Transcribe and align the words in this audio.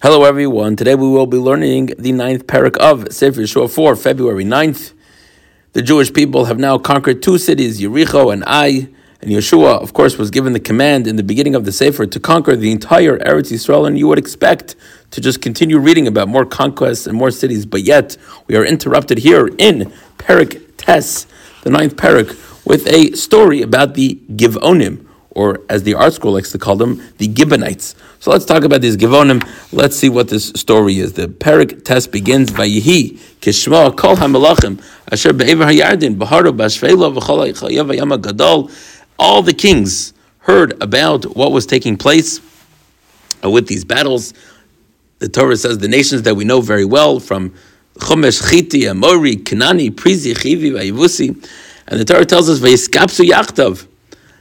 Hello, 0.00 0.22
everyone. 0.22 0.76
Today 0.76 0.94
we 0.94 1.08
will 1.08 1.26
be 1.26 1.38
learning 1.38 1.86
the 1.98 2.12
ninth 2.12 2.46
parak 2.46 2.76
of 2.76 3.12
Sefer 3.12 3.40
Yeshua 3.40 3.68
4, 3.68 3.96
February 3.96 4.44
9th. 4.44 4.92
The 5.72 5.82
Jewish 5.82 6.12
people 6.12 6.44
have 6.44 6.56
now 6.56 6.78
conquered 6.78 7.20
two 7.20 7.36
cities, 7.36 7.80
Yericho 7.80 8.32
and 8.32 8.44
Ai. 8.46 8.88
And 9.20 9.32
Yeshua, 9.32 9.82
of 9.82 9.94
course, 9.94 10.16
was 10.16 10.30
given 10.30 10.52
the 10.52 10.60
command 10.60 11.08
in 11.08 11.16
the 11.16 11.24
beginning 11.24 11.56
of 11.56 11.64
the 11.64 11.72
Sefer 11.72 12.06
to 12.06 12.20
conquer 12.20 12.54
the 12.54 12.70
entire 12.70 13.18
Eretz 13.18 13.50
Yisrael. 13.50 13.88
And 13.88 13.98
you 13.98 14.06
would 14.06 14.20
expect 14.20 14.76
to 15.10 15.20
just 15.20 15.42
continue 15.42 15.80
reading 15.80 16.06
about 16.06 16.28
more 16.28 16.46
conquests 16.46 17.08
and 17.08 17.18
more 17.18 17.32
cities. 17.32 17.66
But 17.66 17.82
yet, 17.82 18.16
we 18.46 18.54
are 18.54 18.64
interrupted 18.64 19.18
here 19.18 19.48
in 19.58 19.92
Parak 20.16 20.62
Tes, 20.76 21.26
the 21.64 21.70
ninth 21.70 21.96
parak, 21.96 22.28
with 22.64 22.86
a 22.86 23.16
story 23.16 23.62
about 23.62 23.94
the 23.94 24.14
Givonim 24.30 25.07
or 25.30 25.60
as 25.68 25.82
the 25.82 25.92
ArtScroll 25.92 26.32
likes 26.32 26.52
to 26.52 26.58
call 26.58 26.76
them, 26.76 27.02
the 27.18 27.32
Gibeonites. 27.32 27.94
So 28.20 28.30
let's 28.30 28.44
talk 28.44 28.64
about 28.64 28.80
these 28.80 28.96
Givonim. 28.96 29.46
Let's 29.72 29.96
see 29.96 30.08
what 30.08 30.28
this 30.28 30.48
story 30.50 30.98
is. 30.98 31.12
The 31.12 31.28
Perik 31.28 31.84
Tes 31.84 32.06
begins 32.06 32.50
by 32.50 32.68
Yehi, 32.68 33.18
Kishma, 33.40 33.96
Kol 33.96 34.16
HaMelachim, 34.16 34.82
Asher 35.12 35.32
Be'ever 35.32 35.64
HaYardin, 35.64 36.16
Baharo 36.16 36.56
Bashvelo, 36.56 37.16
V'chol 37.16 37.52
HaYav 37.52 38.22
Gadol. 38.22 38.70
All 39.18 39.42
the 39.42 39.52
kings 39.52 40.12
heard 40.40 40.80
about 40.82 41.36
what 41.36 41.52
was 41.52 41.66
taking 41.66 41.96
place 41.96 42.40
with 43.42 43.68
these 43.68 43.84
battles. 43.84 44.32
The 45.18 45.28
Torah 45.28 45.56
says 45.56 45.78
the 45.78 45.88
nations 45.88 46.22
that 46.22 46.36
we 46.36 46.44
know 46.44 46.60
very 46.60 46.84
well 46.84 47.20
from 47.20 47.54
Chomesh, 47.96 48.40
Chiti, 48.42 48.88
Amori, 48.88 49.36
Kanani, 49.36 49.90
Prizi, 49.90 50.32
Chivi, 50.32 50.70
Vayivusi. 50.70 51.48
And 51.88 51.98
the 51.98 52.04
Torah 52.04 52.24
tells 52.24 52.48
us, 52.48 52.60
Vayiskapsu 52.60 53.28
Yachtav 53.28 53.87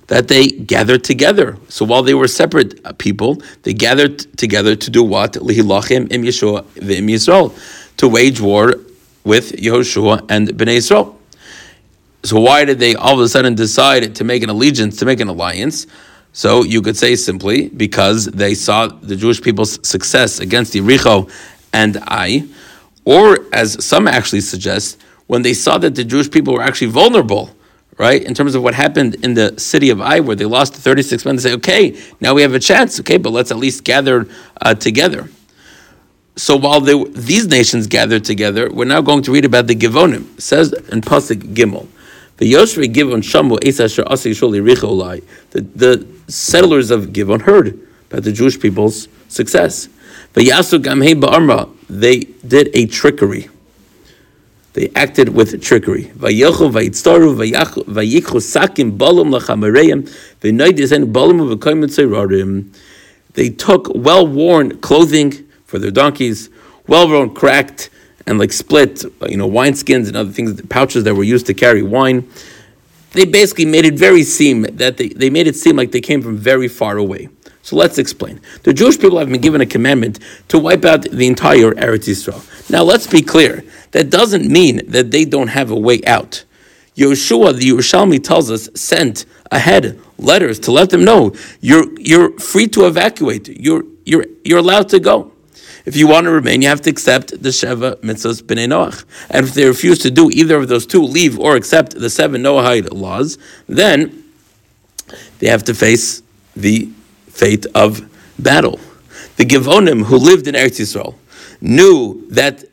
that 0.07 0.27
they 0.27 0.47
gathered 0.47 1.03
together. 1.03 1.57
So 1.69 1.85
while 1.85 2.01
they 2.01 2.13
were 2.13 2.27
separate 2.27 2.79
uh, 2.85 2.93
people, 2.93 3.41
they 3.63 3.73
gathered 3.73 4.19
together 4.37 4.75
to 4.75 4.89
do 4.89 5.03
what? 5.03 5.33
Lihilachim 5.33 6.11
im 6.11 6.23
Yeshua 6.23 6.63
v'im 6.63 7.09
Yisrael, 7.09 7.53
to 7.97 8.07
wage 8.07 8.39
war 8.39 8.75
with 9.23 9.51
Yehoshua 9.51 10.25
and 10.29 10.47
Bnei 10.49 10.77
Yisrael. 10.77 11.15
So 12.23 12.39
why 12.39 12.65
did 12.65 12.79
they 12.79 12.95
all 12.95 13.13
of 13.13 13.19
a 13.19 13.29
sudden 13.29 13.55
decide 13.55 14.15
to 14.15 14.23
make 14.23 14.43
an 14.43 14.49
allegiance, 14.49 14.97
to 14.97 15.05
make 15.05 15.19
an 15.19 15.27
alliance? 15.27 15.87
So 16.33 16.63
you 16.63 16.81
could 16.81 16.97
say 16.97 17.15
simply 17.15 17.69
because 17.69 18.25
they 18.25 18.53
saw 18.53 18.87
the 18.87 19.15
Jewish 19.15 19.41
people's 19.41 19.85
success 19.87 20.39
against 20.39 20.73
Yericho 20.73 21.29
and 21.73 21.97
Ai, 22.07 22.47
or 23.05 23.39
as 23.53 23.83
some 23.83 24.07
actually 24.07 24.41
suggest, 24.41 25.01
when 25.27 25.41
they 25.41 25.53
saw 25.53 25.77
that 25.77 25.95
the 25.95 26.03
Jewish 26.03 26.29
people 26.31 26.53
were 26.53 26.61
actually 26.61 26.87
vulnerable 26.87 27.55
right? 27.97 28.23
In 28.23 28.33
terms 28.33 28.55
of 28.55 28.63
what 28.63 28.73
happened 28.73 29.15
in 29.23 29.33
the 29.33 29.59
city 29.59 29.89
of 29.89 30.01
Ai, 30.01 30.19
where 30.19 30.35
they 30.35 30.45
lost 30.45 30.75
36 30.75 31.25
men, 31.25 31.35
they 31.35 31.41
say, 31.41 31.53
okay, 31.53 31.99
now 32.21 32.33
we 32.33 32.41
have 32.41 32.53
a 32.53 32.59
chance, 32.59 32.99
okay, 32.99 33.17
but 33.17 33.31
let's 33.31 33.51
at 33.51 33.57
least 33.57 33.83
gather 33.83 34.27
uh, 34.61 34.75
together. 34.75 35.29
So 36.35 36.55
while 36.55 36.79
they, 36.79 37.03
these 37.05 37.47
nations 37.47 37.87
gathered 37.87 38.23
together, 38.23 38.71
we're 38.71 38.85
now 38.85 39.01
going 39.01 39.23
to 39.23 39.31
read 39.31 39.45
about 39.45 39.65
the 39.65 39.75
Givonim. 39.75 40.37
It 40.37 40.41
says 40.41 40.71
in 40.71 41.01
Pasuk 41.01 41.55
Gimel, 41.55 41.87
the 42.37 42.53
Yoshri 42.53 42.93
Givon 42.93 43.23
Shamu 43.23 43.57
Esasher 43.59 44.05
Asi 44.05 44.31
Sholi 44.31 44.61
Richolai. 44.61 45.23
The 45.51 46.07
settlers 46.27 46.91
of 46.91 47.07
Givon 47.07 47.41
heard 47.41 47.79
about 48.11 48.23
the 48.23 48.31
Jewish 48.31 48.59
people's 48.59 49.07
success. 49.27 49.89
But 50.33 50.43
Yasu 50.43 50.79
Gamhei 50.79 51.19
Ba'arma, 51.19 51.75
they 51.89 52.19
did 52.19 52.69
a 52.75 52.85
trickery 52.85 53.49
they 54.77 54.91
acted 54.95 55.29
with 55.29 55.59
trickery. 55.59 56.03
They 63.33 63.49
took 63.49 63.91
well-worn 63.95 64.77
clothing 64.81 65.31
for 65.65 65.79
their 65.79 65.89
donkeys, 65.89 66.49
well-worn 66.85 67.33
cracked 67.33 67.89
and 68.27 68.37
like 68.37 68.53
split, 68.53 69.03
you 69.27 69.37
know, 69.37 69.47
wine 69.47 69.73
skins 69.73 70.07
and 70.07 70.15
other 70.15 70.31
things, 70.31 70.61
pouches 70.69 71.03
that 71.05 71.15
were 71.15 71.23
used 71.23 71.47
to 71.47 71.55
carry 71.55 71.81
wine. 71.81 72.29
They 73.13 73.25
basically 73.25 73.65
made 73.65 73.85
it 73.85 73.95
very 73.95 74.21
seem 74.21 74.61
that 74.61 74.97
they, 74.97 75.07
they 75.07 75.31
made 75.31 75.47
it 75.47 75.55
seem 75.55 75.75
like 75.75 75.91
they 75.91 76.01
came 76.01 76.21
from 76.21 76.37
very 76.37 76.67
far 76.67 76.97
away. 76.97 77.29
So 77.63 77.75
let's 77.75 77.97
explain. 77.97 78.41
The 78.61 78.73
Jewish 78.73 78.99
people 78.99 79.17
have 79.17 79.27
been 79.27 79.41
given 79.41 79.59
a 79.59 79.65
commandment 79.65 80.19
to 80.49 80.59
wipe 80.59 80.85
out 80.85 81.01
the 81.01 81.25
entire 81.25 81.71
Eretz 81.71 82.07
Yisrael. 82.07 82.69
Now 82.69 82.83
let's 82.83 83.07
be 83.07 83.23
clear. 83.23 83.63
That 83.91 84.09
doesn't 84.09 84.47
mean 84.47 84.81
that 84.89 85.11
they 85.11 85.25
don't 85.25 85.49
have 85.49 85.71
a 85.71 85.75
way 85.75 86.01
out. 86.05 86.43
Yeshua, 86.95 87.55
the 87.55 87.69
Yerushalmi 87.69 88.23
tells 88.23 88.49
us, 88.49 88.69
sent 88.73 89.25
ahead 89.51 89.99
letters 90.17 90.59
to 90.59 90.71
let 90.71 90.89
them 90.89 91.05
know 91.05 91.33
you're 91.61 91.87
you're 91.99 92.37
free 92.39 92.67
to 92.67 92.85
evacuate. 92.85 93.47
You're 93.47 93.83
you're 94.05 94.25
you're 94.43 94.59
allowed 94.59 94.89
to 94.89 94.99
go. 94.99 95.31
If 95.85 95.95
you 95.95 96.07
want 96.07 96.25
to 96.25 96.31
remain, 96.31 96.61
you 96.61 96.67
have 96.67 96.81
to 96.81 96.89
accept 96.89 97.29
the 97.29 97.49
Sheva 97.49 97.95
mitzvahs 97.97 98.41
b'nei 98.41 98.67
Noach. 98.67 99.05
And 99.29 99.45
if 99.47 99.53
they 99.53 99.65
refuse 99.65 99.99
to 99.99 100.11
do 100.11 100.29
either 100.31 100.57
of 100.57 100.67
those 100.67 100.85
two, 100.85 101.01
leave 101.01 101.39
or 101.39 101.55
accept 101.55 101.97
the 101.97 102.09
seven 102.09 102.43
Noahide 102.43 102.91
laws, 102.91 103.37
then 103.69 104.25
they 105.39 105.47
have 105.47 105.63
to 105.65 105.73
face 105.73 106.23
the 106.55 106.89
fate 107.29 107.65
of 107.73 108.09
battle. 108.37 108.79
The 109.37 109.45
Givonim 109.45 110.03
who 110.03 110.17
lived 110.17 110.47
in 110.47 110.55
Eretz 110.55 110.79
Yisrael 110.81 111.15
knew 111.61 112.27
that 112.31 112.65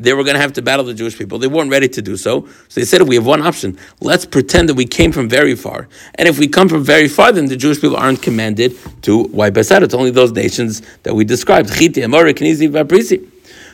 they 0.00 0.14
were 0.14 0.24
going 0.24 0.34
to 0.34 0.40
have 0.40 0.52
to 0.54 0.62
battle 0.62 0.84
the 0.84 0.94
Jewish 0.94 1.16
people. 1.18 1.38
They 1.38 1.46
weren't 1.46 1.70
ready 1.70 1.88
to 1.88 2.02
do 2.02 2.16
so. 2.16 2.46
So 2.68 2.80
they 2.80 2.84
said, 2.86 3.02
we 3.02 3.14
have 3.16 3.26
one 3.26 3.42
option. 3.42 3.78
Let's 4.00 4.24
pretend 4.24 4.68
that 4.68 4.74
we 4.74 4.86
came 4.86 5.12
from 5.12 5.28
very 5.28 5.54
far. 5.54 5.88
And 6.14 6.26
if 6.28 6.38
we 6.38 6.48
come 6.48 6.68
from 6.68 6.82
very 6.84 7.08
far, 7.08 7.32
then 7.32 7.46
the 7.46 7.56
Jewish 7.56 7.80
people 7.80 7.96
aren't 7.96 8.22
commanded 8.22 8.76
to 9.02 9.24
wipe 9.24 9.56
us 9.56 9.70
out. 9.70 9.82
It's 9.82 9.94
only 9.94 10.10
those 10.10 10.32
nations 10.32 10.82
that 11.02 11.14
we 11.14 11.24
described. 11.24 11.70
Chiti, 11.70 12.02
Amori, 12.02 12.34
Kenizi, 12.34 12.68
Vaprisi. 12.70 13.28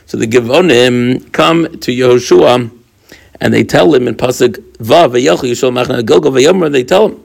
So 0.06 0.16
the 0.16 0.26
Givonim 0.26 1.32
come 1.32 1.64
to 1.80 1.92
Yehoshua 1.92 2.70
and 3.40 3.52
they 3.52 3.64
tell 3.64 3.94
him 3.94 4.08
in 4.08 4.14
Pasuk 4.14 4.56
Vav, 4.78 5.12
they 6.72 6.84
tell 6.84 7.14
him, 7.14 7.22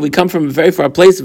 we 0.00 0.10
come 0.10 0.28
from 0.28 0.46
a 0.48 0.50
very 0.50 0.70
far 0.72 0.90
place. 0.90 1.20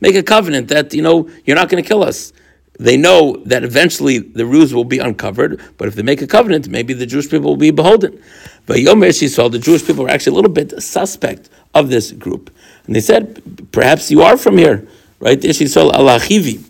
Make 0.00 0.14
a 0.14 0.22
covenant 0.22 0.68
that 0.68 0.94
you 0.94 1.02
know 1.02 1.28
you're 1.44 1.56
not 1.56 1.68
going 1.68 1.82
to 1.82 1.88
kill 1.88 2.04
us. 2.04 2.32
They 2.78 2.96
know 2.96 3.36
that 3.46 3.64
eventually 3.64 4.18
the 4.18 4.44
ruse 4.44 4.74
will 4.74 4.84
be 4.84 4.98
uncovered, 4.98 5.60
but 5.78 5.88
if 5.88 5.94
they 5.94 6.02
make 6.02 6.20
a 6.20 6.26
covenant, 6.26 6.68
maybe 6.68 6.92
the 6.92 7.06
Jewish 7.06 7.30
people 7.30 7.50
will 7.50 7.56
be 7.56 7.70
beholden. 7.70 8.22
But 8.66 8.78
Yomer 8.78 9.12
saw 9.28 9.48
the 9.48 9.58
Jewish 9.58 9.86
people 9.86 10.04
were 10.04 10.10
actually 10.10 10.32
a 10.32 10.36
little 10.36 10.50
bit 10.50 10.82
suspect 10.82 11.48
of 11.74 11.88
this 11.88 12.12
group, 12.12 12.50
and 12.86 12.94
they 12.94 13.00
said, 13.00 13.40
"Perhaps 13.72 14.10
you 14.10 14.22
are 14.22 14.36
from 14.36 14.58
here, 14.58 14.86
right?" 15.20 15.40
Yisrael 15.40 15.90
alachivi, 15.92 16.60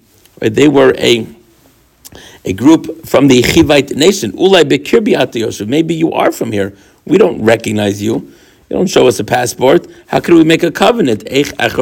right? 0.40 0.54
They 0.54 0.68
were 0.68 0.94
a 0.98 1.26
a 2.44 2.52
group 2.52 3.04
from 3.06 3.26
the 3.26 3.42
Chivite 3.42 3.96
nation. 3.96 4.32
Ulay 4.32 4.62
bekirbi 4.62 5.66
Maybe 5.66 5.94
you 5.94 6.12
are 6.12 6.30
from 6.30 6.52
here. 6.52 6.74
We 7.04 7.18
don't 7.18 7.42
recognize 7.42 8.00
you. 8.00 8.32
You 8.68 8.76
don't 8.76 8.86
show 8.86 9.08
us 9.08 9.18
a 9.18 9.24
passport. 9.24 9.86
How 10.06 10.20
could 10.20 10.34
we 10.34 10.44
make 10.44 10.62
a 10.62 10.70
covenant? 10.70 11.24
They 11.28 11.42
said 11.44 11.60
to 11.68 11.80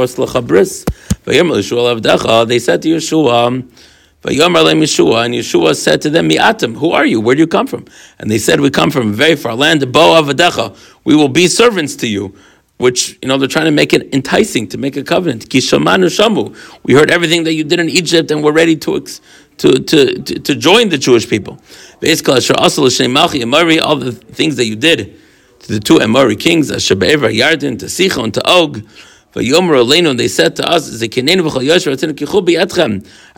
Yeshua, 2.89 3.67
Yeshua, 4.81 5.27
and 5.27 5.35
Yeshua 5.35 5.77
said 5.77 6.01
to 6.03 6.11
them, 6.11 6.29
Mi'atim, 6.29 6.77
who 6.77 6.93
are 6.93 7.05
you? 7.05 7.21
Where 7.21 7.35
do 7.35 7.41
you 7.43 7.47
come 7.47 7.67
from? 7.67 7.85
And 8.19 8.31
they 8.31 8.39
said, 8.39 8.61
We 8.61 8.71
come 8.71 8.91
from 8.91 9.13
very 9.13 9.37
far 9.37 9.55
land, 9.55 9.93
Bo 9.93 10.21
Avadecha. 10.21 10.77
We 11.05 11.15
will 11.15 11.29
be 11.29 11.47
servants 11.47 11.95
to 11.97 12.09
you. 12.09 12.35
Which, 12.79 13.19
you 13.23 13.29
know, 13.29 13.39
they're 13.39 13.47
trying 13.47 13.67
to 13.67 13.71
make 13.71 13.93
it 13.93 14.13
enticing 14.13 14.67
to 14.69 14.79
make 14.79 14.97
a 14.97 15.05
covenant. 15.05 15.49
Shamu. 15.49 16.57
We 16.83 16.95
heard 16.95 17.09
everything 17.09 17.45
that 17.45 17.53
you 17.53 17.63
did 17.63 17.79
in 17.79 17.89
Egypt 17.89 18.33
and 18.33 18.43
we're 18.43 18.51
ready 18.53 18.77
to, 18.77 19.01
to, 19.01 19.79
to, 19.79 20.23
to, 20.23 20.41
to 20.41 20.55
join 20.57 20.89
the 20.89 20.99
Jewish 20.99 21.29
people. 21.29 21.55
All 22.03 22.09
the 23.97 24.13
things 24.33 24.57
that 24.57 24.65
you 24.65 24.75
did 24.75 25.21
to 25.61 25.73
the 25.73 25.81
two 25.81 26.01
Amori 26.01 26.37
kings, 26.37 26.71
Ashabever, 26.71 27.33
Yardin, 27.33 27.79
to 27.79 27.87
Sichon, 27.87 28.33
to 28.33 28.47
Og. 28.47 28.85
Vayomer 29.35 29.83
Aleinu, 29.85 30.17
they 30.17 30.29
said 30.29 30.55
to 30.57 30.69
us, 30.69 31.03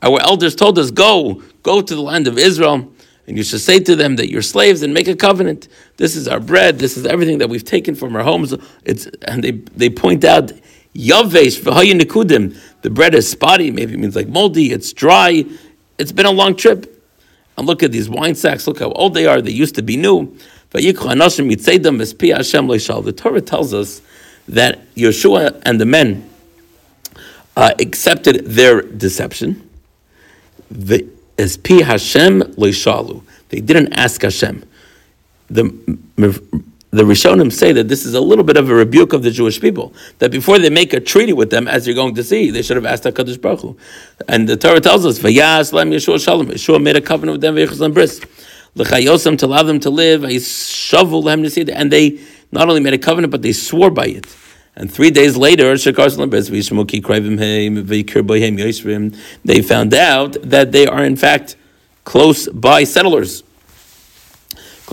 Our 0.02 0.20
elders 0.20 0.54
told 0.54 0.78
us, 0.78 0.90
go, 0.90 1.43
go 1.62 1.81
to 1.81 1.94
the 1.94 2.02
land 2.02 2.26
of 2.26 2.37
Israel, 2.37 2.93
and 3.26 3.38
you 3.38 3.43
should 3.43 3.60
say 3.60 3.81
to 3.81 3.96
them 3.96 4.16
that 4.16 4.31
you're 4.31 4.43
slaves 4.43 4.82
and 4.82 4.93
make 4.93 5.08
a 5.08 5.16
covenant. 5.16 5.69
This 5.96 6.14
is 6.14 6.28
our 6.28 6.38
bread, 6.38 6.78
this 6.78 6.98
is 6.98 7.06
everything 7.06 7.38
that 7.38 7.48
we've 7.48 7.64
taken 7.64 7.94
from 7.94 8.14
our 8.14 8.22
homes. 8.22 8.54
It's 8.84 9.06
and 9.22 9.43
they, 9.43 9.52
they 9.52 9.88
point 9.88 10.22
out 10.25 10.52
Yavesh 10.94 11.60
Nikudim. 11.62 12.58
The 12.82 12.90
bread 12.90 13.14
is 13.14 13.31
spotty, 13.31 13.70
maybe 13.70 13.94
it 13.94 13.99
means 13.99 14.14
like 14.14 14.28
moldy, 14.28 14.72
it's 14.72 14.92
dry, 14.92 15.46
it's 15.99 16.12
been 16.12 16.26
a 16.26 16.31
long 16.31 16.56
trip. 16.56 16.92
And 17.56 17.66
look 17.66 17.82
at 17.82 17.90
these 17.90 18.10
wine 18.10 18.34
sacks, 18.34 18.66
look 18.66 18.81
how 18.81 18.90
old 18.92 19.14
they 19.14 19.26
are, 19.26 19.40
they 19.40 19.50
used 19.50 19.76
to 19.76 19.82
be 19.82 19.96
new. 19.96 20.37
The 20.72 20.82
Torah 23.16 23.40
tells 23.40 23.72
us 23.72 24.02
that 24.48 24.94
Yeshua 24.94 25.60
and 25.64 25.81
the 25.81 25.87
men 25.87 26.28
uh, 27.56 27.72
accepted 27.78 28.44
their 28.46 28.82
deception. 28.82 29.69
The 30.70 31.08
as 31.38 31.58
Hashem 31.66 32.40
leishalu. 32.54 33.22
They 33.48 33.60
didn't 33.60 33.93
ask 33.93 34.22
Hashem. 34.22 34.64
The 35.48 35.64
the 36.90 37.02
Rishonim 37.02 37.52
say 37.52 37.72
that 37.72 37.88
this 37.88 38.06
is 38.06 38.14
a 38.14 38.20
little 38.20 38.44
bit 38.44 38.56
of 38.56 38.70
a 38.70 38.75
rebuke 38.75 39.12
of 39.12 39.22
the 39.22 39.31
Jewish 39.31 39.60
people. 39.60 39.93
That 40.19 40.31
before 40.31 40.58
they 40.58 40.70
make 40.70 40.94
a 40.94 41.00
treaty 41.00 41.32
with 41.32 41.50
them, 41.50 41.69
as 41.69 41.87
you're 41.87 41.94
going 41.94 42.14
to 42.14 42.25
see, 42.25 42.50
they 42.50 42.62
should 42.62 42.76
have 42.76 42.87
asked 42.87 43.04
Hakadosh 43.04 43.40
Baruch 43.40 43.60
Hu. 43.60 43.76
And 44.28 44.49
the 44.49 44.56
Torah 44.56 44.81
tells 44.81 45.04
us, 45.04 45.19
"Vayas 45.19 45.72
lam 45.72 45.90
Yeshua 45.90 46.22
Shalom." 46.22 46.49
Yeshua 46.49 46.82
made 46.82 46.96
a 46.96 47.00
covenant 47.00 47.34
with 47.34 47.40
them, 47.42 47.56
v'yichus 47.56 47.92
bris, 47.92 48.20
l'chayosam 48.76 49.37
to 49.38 49.46
allow 49.46 49.62
them 49.62 49.78
to 49.81 49.90
live. 49.90 50.25
And 50.25 51.92
they 51.92 52.19
not 52.52 52.69
only 52.69 52.81
made 52.81 52.94
a 52.94 52.98
covenant, 52.98 53.31
but 53.31 53.43
they 53.43 53.52
swore 53.52 53.90
by 53.90 54.06
it. 54.06 54.26
And 54.75 54.93
three 54.93 55.10
days 55.10 55.37
later, 55.37 55.75
they 55.75 55.93
found 59.62 59.94
out 59.94 60.37
that 60.43 60.72
they 60.72 60.87
are 60.87 61.04
in 61.04 61.16
fact 61.16 61.56
close 62.04 62.48
by 62.48 62.84
settlers. 62.84 63.43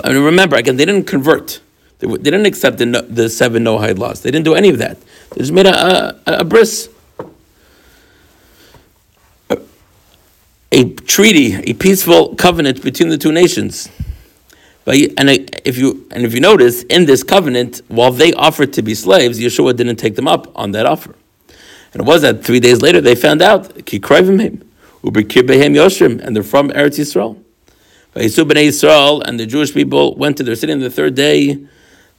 Mean, 0.06 0.24
remember, 0.24 0.56
again, 0.56 0.78
they 0.78 0.86
didn't 0.86 1.06
convert. 1.06 1.60
They, 2.00 2.08
they 2.08 2.18
didn't 2.18 2.46
accept 2.46 2.78
the, 2.78 2.86
the 3.08 3.30
seven 3.30 3.64
Noahide 3.64 4.00
laws. 4.00 4.22
They 4.22 4.32
didn't 4.32 4.46
do 4.46 4.56
any 4.56 4.70
of 4.70 4.78
that. 4.80 4.98
They 5.32 5.40
just 5.40 5.52
made 5.52 5.68
a, 5.68 6.20
a, 6.26 6.40
a 6.40 6.44
bris. 6.44 6.90
A, 9.50 9.58
a 10.72 10.90
treaty, 10.94 11.56
a 11.70 11.74
peaceful 11.74 12.36
covenant 12.36 12.82
between 12.82 13.10
the 13.10 13.18
two 13.18 13.32
nations. 13.32 13.90
But 14.86 14.98
and 15.18 15.30
if 15.66 15.78
you 15.78 16.08
and 16.12 16.26
if 16.26 16.34
you 16.34 16.40
notice 16.40 16.84
in 16.84 17.06
this 17.06 17.24
covenant, 17.24 17.82
while 17.88 18.12
they 18.12 18.34
offered 18.34 18.74
to 18.74 18.82
be 18.82 18.96
slaves, 18.96 19.40
Yeshua 19.40 19.76
didn't 19.76 19.96
take 19.96 20.16
them 20.16 20.28
up 20.28 20.52
on 20.58 20.72
that 20.72 20.86
offer. 20.86 21.16
And 21.94 22.02
it 22.02 22.06
was 22.06 22.22
that 22.24 22.44
three 22.44 22.60
days 22.60 22.82
later 22.82 23.00
they 23.00 23.16
found 23.16 23.42
out 23.42 23.86
him, 26.02 26.20
and 26.20 26.36
they're 26.36 26.44
from 26.44 26.70
Eretz 26.70 27.00
Yisrael. 27.00 27.42
Yisrael 28.16 29.22
and 29.26 29.40
the 29.40 29.46
Jewish 29.46 29.74
people 29.74 30.16
went 30.16 30.38
to 30.38 30.44
their 30.44 30.56
city 30.56 30.74
on 30.74 30.80
the 30.80 30.90
third 30.90 31.16
day. 31.16 31.66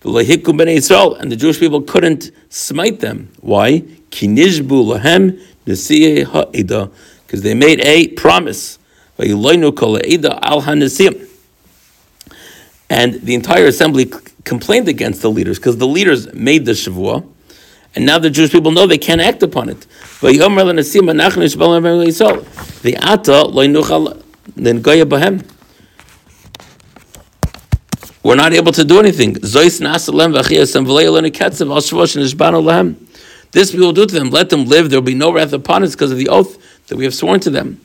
And 0.07 0.13
the 0.13 1.37
Jewish 1.39 1.59
people 1.59 1.81
couldn't 1.81 2.31
smite 2.51 3.01
them. 3.01 3.31
Why? 3.41 3.85
Lahem 4.11 5.41
because 5.67 7.43
they 7.43 7.55
made 7.55 7.81
a 7.81 8.09
promise. 8.09 8.79
al 9.19 10.61
and 12.91 13.15
the 13.23 13.35
entire 13.35 13.67
assembly 13.67 14.11
complained 14.45 14.89
against 14.89 15.23
the 15.23 15.31
leaders 15.31 15.59
because 15.59 15.79
the 15.79 15.87
leaders 15.87 16.33
made 16.35 16.65
the 16.67 16.73
Shavua, 16.73 17.27
and 17.95 18.05
now 18.05 18.19
the 18.19 18.31
Jewish 18.31 18.51
people 18.51 18.71
know 18.73 18.87
they 18.87 18.99
can't 18.99 19.21
act 19.21 19.43
upon 19.43 19.69
it. 19.69 19.87
The 20.21 20.31
We're 28.23 28.37
not 28.37 28.53
able 28.55 28.73
to 28.73 28.85
do 28.85 28.99
anything. 28.99 29.35
This 33.53 33.73
we 33.73 33.81
will 33.81 33.93
do 33.93 34.07
to 34.07 34.15
them. 34.15 34.31
Let 34.31 34.51
them 34.51 34.65
live. 34.65 34.91
There 34.91 34.99
will 34.99 35.07
be 35.07 35.15
no 35.15 35.31
wrath 35.33 35.53
upon 35.53 35.85
us 35.85 35.93
because 35.93 36.11
of 36.11 36.19
the 36.19 36.29
oath 36.29 36.59
that 36.89 36.97
we 36.97 37.05
have 37.05 37.15
sworn 37.15 37.41
to 37.41 37.51
them. 37.51 37.81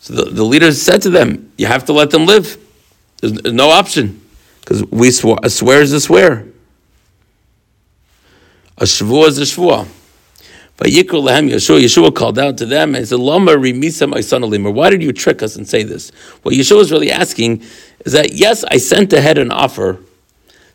So 0.00 0.14
the, 0.14 0.30
the 0.30 0.44
leaders 0.44 0.80
said 0.80 1.02
to 1.02 1.10
them, 1.10 1.52
You 1.56 1.66
have 1.66 1.84
to 1.84 1.92
let 1.92 2.10
them 2.10 2.26
live. 2.26 2.58
There's, 3.20 3.32
no 3.44 3.70
option. 3.70 4.20
Because 4.60 4.84
we 4.86 5.10
swore, 5.10 5.38
a 5.42 5.50
swear 5.50 5.82
is 5.82 5.92
a 5.92 6.00
swear. 6.00 6.46
A 8.78 8.84
shvua 8.84 9.28
is 9.28 9.38
a 9.38 9.42
shvua. 9.42 9.86
Vayikru 10.78 11.22
lehem 11.22 11.50
Yeshua. 11.50 11.82
Yeshua 11.82 12.14
called 12.14 12.38
out 12.38 12.56
to 12.56 12.64
them 12.64 12.94
and 12.94 13.06
said, 13.06 13.18
Lama 13.18 13.52
remisa 13.52 14.08
my 14.08 14.22
son 14.22 14.40
Elimah. 14.40 14.72
Why 14.72 14.88
did 14.88 15.02
you 15.02 15.12
trick 15.12 15.42
us 15.42 15.56
and 15.56 15.68
say 15.68 15.82
this? 15.82 16.10
What 16.42 16.54
Yeshua 16.54 16.80
is 16.80 16.90
really 16.90 17.10
asking 17.10 17.62
is 18.06 18.12
that, 18.14 18.32
yes, 18.32 18.64
I 18.64 18.78
sent 18.78 19.12
ahead 19.12 19.36
an 19.36 19.52
offer 19.52 19.98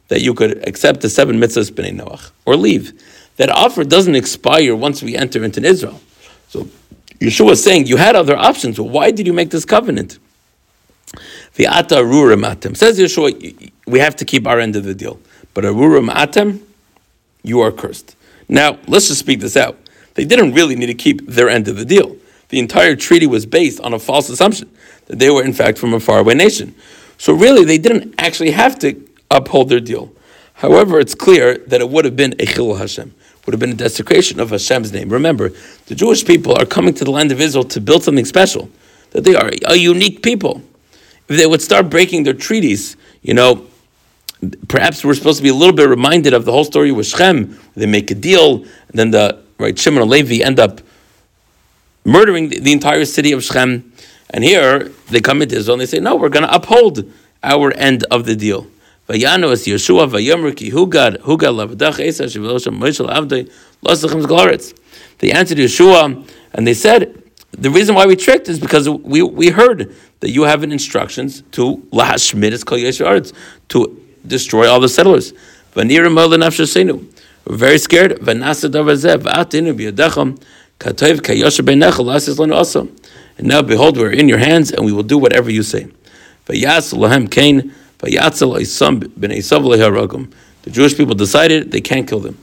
that 0.09 0.21
you 0.21 0.35
could 0.35 0.67
accept 0.67 1.01
the 1.01 1.09
seven 1.09 1.39
mitzvahs 1.39 1.71
b'nei 1.71 1.99
Noach, 1.99 2.29
or 2.45 2.55
leave. 2.55 2.93
That 3.37 3.49
offer 3.49 3.83
doesn't 3.83 4.13
expire 4.13 4.75
once 4.75 5.01
we 5.01 5.15
enter 5.15 5.43
into 5.43 5.63
Israel. 5.63 5.99
So 6.49 6.69
Yeshua 7.19 7.51
is 7.51 7.63
saying 7.63 7.87
you 7.87 7.97
had 7.97 8.15
other 8.15 8.35
options. 8.35 8.79
Why 8.79 9.11
did 9.11 9.25
you 9.25 9.33
make 9.33 9.49
this 9.49 9.65
covenant? 9.65 10.19
The 11.55 11.67
ata 11.67 11.95
atem 11.95 12.75
says 12.75 12.99
Yeshua, 12.99 13.71
we 13.87 13.99
have 13.99 14.15
to 14.17 14.25
keep 14.25 14.45
our 14.45 14.59
end 14.59 14.75
of 14.75 14.83
the 14.83 14.93
deal. 14.93 15.19
But 15.53 15.63
arurim 15.63 16.09
atem, 16.11 16.61
you 17.43 17.61
are 17.61 17.71
cursed. 17.71 18.15
Now 18.49 18.77
let's 18.87 19.07
just 19.07 19.19
speak 19.19 19.39
this 19.39 19.55
out. 19.55 19.77
They 20.15 20.25
didn't 20.25 20.53
really 20.53 20.75
need 20.75 20.87
to 20.87 20.93
keep 20.93 21.25
their 21.25 21.49
end 21.49 21.67
of 21.67 21.77
the 21.77 21.85
deal. 21.85 22.15
The 22.49 22.59
entire 22.59 22.95
treaty 22.95 23.27
was 23.27 23.45
based 23.45 23.79
on 23.81 23.93
a 23.93 23.99
false 23.99 24.29
assumption 24.29 24.69
that 25.07 25.19
they 25.19 25.29
were 25.29 25.43
in 25.43 25.53
fact 25.53 25.77
from 25.77 25.93
a 25.93 25.99
faraway 25.99 26.35
nation. 26.35 26.75
So 27.17 27.33
really, 27.33 27.63
they 27.63 27.77
didn't 27.77 28.15
actually 28.19 28.51
have 28.51 28.77
to 28.79 29.01
uphold 29.31 29.69
their 29.69 29.79
deal. 29.79 30.11
However, 30.55 30.99
it's 30.99 31.15
clear 31.15 31.57
that 31.57 31.81
it 31.81 31.89
would 31.89 32.05
have 32.05 32.15
been 32.15 32.33
a 32.33 32.45
chilul 32.45 32.77
Hashem 32.77 33.13
would 33.45 33.53
have 33.53 33.59
been 33.59 33.71
a 33.71 33.75
desecration 33.75 34.39
of 34.39 34.49
Hashem's 34.49 34.91
name. 34.91 35.09
Remember, 35.09 35.51
the 35.85 35.95
Jewish 35.95 36.25
people 36.25 36.57
are 36.57 36.65
coming 36.65 36.93
to 36.95 37.03
the 37.03 37.11
land 37.11 37.31
of 37.31 37.39
Israel 37.39 37.63
to 37.65 37.81
build 37.81 38.03
something 38.03 38.25
special, 38.25 38.69
that 39.11 39.23
they 39.23 39.35
are 39.35 39.51
a 39.67 39.75
unique 39.75 40.23
people. 40.23 40.61
If 41.27 41.37
they 41.37 41.45
would 41.45 41.61
start 41.61 41.89
breaking 41.89 42.23
their 42.23 42.33
treaties, 42.33 42.97
you 43.21 43.33
know, 43.33 43.67
perhaps 44.67 45.03
we're 45.03 45.13
supposed 45.13 45.37
to 45.37 45.43
be 45.43 45.49
a 45.49 45.53
little 45.53 45.75
bit 45.75 45.89
reminded 45.89 46.33
of 46.33 46.45
the 46.45 46.51
whole 46.51 46.65
story 46.65 46.91
with 46.91 47.07
Shechem. 47.07 47.59
They 47.75 47.85
make 47.85 48.11
a 48.11 48.15
deal, 48.15 48.63
and 48.63 48.93
then 48.93 49.11
the 49.11 49.41
right 49.57 49.77
Shimon 49.77 50.01
and 50.01 50.11
Levi 50.11 50.43
end 50.43 50.59
up 50.59 50.81
murdering 52.03 52.49
the, 52.49 52.59
the 52.59 52.71
entire 52.71 53.05
city 53.05 53.31
of 53.31 53.43
Shechem. 53.43 53.91
And 54.29 54.43
here 54.43 54.91
they 55.09 55.21
come 55.21 55.41
into 55.41 55.55
Israel 55.55 55.75
and 55.75 55.81
they 55.81 55.85
say, 55.85 55.99
no, 55.99 56.15
we're 56.15 56.29
going 56.29 56.47
to 56.47 56.53
uphold 56.53 57.11
our 57.43 57.71
end 57.73 58.03
of 58.11 58.25
the 58.25 58.35
deal. 58.35 58.67
Vayanu 59.07 59.51
as 59.51 59.65
Yeshua 59.65 60.55
ki 60.55 60.71
hugad 60.71 61.21
hugad 61.21 61.75
lavadach 61.75 61.99
esa 61.99 62.23
avdei 62.25 63.51
losachem. 63.83 64.79
They 65.19 65.31
answered 65.31 65.57
Yeshua 65.57 66.27
and 66.53 66.67
they 66.67 66.73
said, 66.73 67.21
the 67.51 67.69
reason 67.69 67.95
why 67.95 68.05
we 68.05 68.15
tricked 68.15 68.49
is 68.49 68.59
because 68.59 68.89
we, 68.89 69.21
we 69.21 69.49
heard 69.49 69.95
that 70.19 70.31
you 70.31 70.43
have 70.43 70.63
instructions 70.63 71.41
to 71.51 71.77
lahashmid 71.91 72.51
es 72.51 72.63
kol 72.63 72.77
to 73.69 74.01
destroy 74.27 74.69
all 74.69 74.79
the 74.79 74.89
settlers. 74.89 75.31
Vanira 75.73 76.11
mola 76.11 76.37
nafshasenu. 76.37 77.05
We're 77.45 77.55
very 77.55 77.77
scared. 77.77 78.19
Vanasa 78.19 78.69
davazev 78.69 79.23
atinu 79.23 79.73
biyadacham 79.73 80.41
katov 80.79 81.21
kayosha 81.21 81.61
beinechel 81.61 82.05
lasis 82.05 82.39
also. 82.53 82.89
And 83.37 83.47
now 83.47 83.61
behold, 83.61 83.97
we're 83.97 84.11
in 84.11 84.27
your 84.27 84.37
hands, 84.37 84.71
and 84.71 84.85
we 84.85 84.91
will 84.91 85.03
do 85.03 85.17
whatever 85.17 85.49
you 85.49 85.63
say. 85.63 85.87
Vayas 86.47 86.93
lahem. 86.93 87.73
The 87.99 88.19
Jewish 90.71 90.97
people 90.97 91.15
decided 91.15 91.71
they 91.71 91.81
can't 91.81 92.07
kill 92.07 92.19
them. 92.19 92.37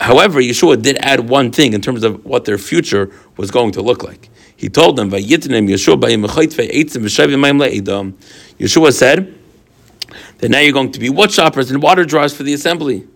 However, 0.00 0.40
Yeshua 0.40 0.80
did 0.80 0.96
add 0.98 1.28
one 1.28 1.50
thing 1.50 1.72
in 1.72 1.80
terms 1.80 2.04
of 2.04 2.24
what 2.24 2.44
their 2.44 2.58
future 2.58 3.10
was 3.36 3.50
going 3.50 3.72
to 3.72 3.82
look 3.82 4.04
like. 4.04 4.30
He 4.56 4.68
told 4.68 4.96
them, 4.96 5.10
Yeshua 5.10 6.04
said 8.92 9.34
that 10.38 10.48
now 10.48 10.60
you're 10.60 10.72
going 10.72 10.92
to 10.92 11.00
be 11.00 11.10
wood 11.10 11.30
choppers 11.30 11.70
and 11.70 11.82
water 11.82 12.04
drawers 12.04 12.36
for 12.36 12.44
the 12.44 12.54
assembly. 12.54 13.06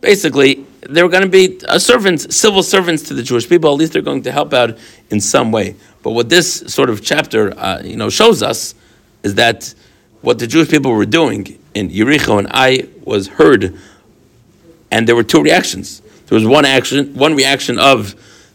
Basically, 0.00 0.66
they're 0.80 1.08
going 1.08 1.22
to 1.22 1.28
be 1.28 1.60
servants, 1.78 2.34
civil 2.34 2.64
servants 2.64 3.04
to 3.04 3.14
the 3.14 3.22
Jewish 3.22 3.48
people. 3.48 3.70
At 3.70 3.78
least 3.78 3.92
they're 3.92 4.02
going 4.02 4.22
to 4.22 4.32
help 4.32 4.52
out 4.52 4.76
in 5.10 5.20
some 5.20 5.52
way. 5.52 5.76
But 6.02 6.10
what 6.10 6.28
this 6.28 6.64
sort 6.66 6.90
of 6.90 7.04
chapter, 7.04 7.56
uh, 7.56 7.82
you 7.84 7.96
know, 7.96 8.10
shows 8.10 8.42
us 8.42 8.74
is 9.22 9.36
that 9.36 9.72
what 10.22 10.38
the 10.38 10.46
Jewish 10.46 10.68
people 10.68 10.92
were 10.92 11.06
doing 11.06 11.58
in 11.74 11.90
Yericho 11.90 12.38
and 12.38 12.48
Ai 12.52 12.88
was 13.04 13.28
heard, 13.28 13.78
and 14.90 15.06
there 15.06 15.16
were 15.16 15.22
two 15.22 15.42
reactions. 15.42 16.00
There 16.26 16.36
was 16.36 16.46
one 16.46 16.64
action, 16.64 17.14
one 17.14 17.34
reaction 17.34 17.78
of 17.78 18.14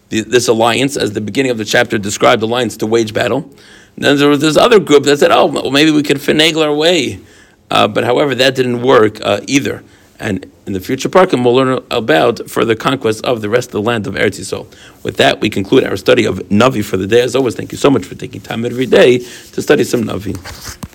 the, 0.10 0.22
this 0.22 0.48
alliance, 0.48 0.98
as 0.98 1.14
the 1.14 1.22
beginning 1.22 1.52
of 1.52 1.58
the 1.58 1.66
chapter 1.66 1.98
described, 1.98 2.42
alliance 2.42 2.78
to 2.78 2.88
wage 2.88 3.14
battle. 3.14 3.50
And 3.96 4.06
then 4.06 4.18
there 4.18 4.30
was 4.30 4.42
this 4.42 4.58
other 4.58 4.80
group 4.80 5.04
that 5.04 5.20
said, 5.20 5.32
"Oh, 5.32 5.48
well, 5.48 5.72
maybe 5.72 5.92
we 5.92 6.04
could 6.04 6.18
finagle 6.18 6.64
our 6.64 6.74
way," 6.74 7.20
uh, 7.70 7.88
but 7.88 8.04
however, 8.04 8.34
that 8.36 8.56
didn't 8.56 8.82
work 8.82 9.20
uh, 9.22 9.42
either. 9.48 9.84
And 10.20 10.50
in 10.66 10.74
the 10.74 10.80
future 10.80 11.10
parkim, 11.10 11.44
we'll 11.44 11.54
learn 11.54 11.84
about 11.92 12.50
further 12.50 12.76
conquest 12.76 13.24
of 13.24 13.42
the 13.42 13.50
rest 13.50 13.70
of 13.70 13.74
the 13.74 13.82
land 13.82 14.08
of 14.08 14.16
Eretz 14.16 14.40
Yisrael. 14.40 14.66
With 15.04 15.18
that, 15.18 15.42
we 15.42 15.50
conclude 15.50 15.84
our 15.84 15.98
study 15.98 16.26
of 16.26 16.40
Navi 16.50 16.84
for 16.84 16.98
the 16.98 17.06
day. 17.06 17.22
As 17.22 17.36
always, 17.36 17.56
thank 17.56 17.72
you 17.72 17.78
so 17.78 17.92
much 17.92 18.06
for 18.06 18.16
taking 18.16 18.42
time 18.42 18.66
every 18.66 18.88
day 18.88 19.20
to 19.20 19.62
study 19.62 19.84
some 19.84 20.04
Navi. 20.04 20.87